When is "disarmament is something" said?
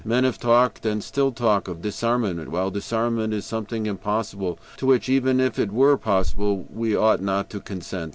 2.71-3.85